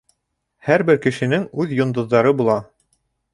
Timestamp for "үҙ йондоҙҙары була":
1.65-2.57